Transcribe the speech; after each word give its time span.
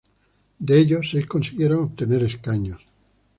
De 0.67 0.79
ellas, 0.81 1.11
seis 1.11 1.27
consiguieron 1.27 1.81
obtener 1.83 2.23
escaños. 2.23 2.81